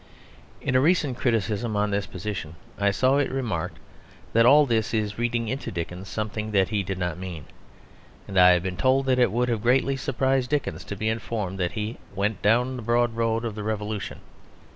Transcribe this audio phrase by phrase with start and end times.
[0.61, 3.77] In a recent criticism on this position I saw it remarked
[4.33, 7.45] that all this is reading into Dickens something that he did not mean;
[8.27, 11.59] and I have been told that it would have greatly surprised Dickens to be informed
[11.59, 14.21] that he "went down the broad road of the Revolution."